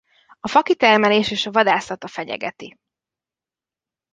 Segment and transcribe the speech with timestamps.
[0.39, 2.77] A fakitermelés és a vadászata fenyegeti.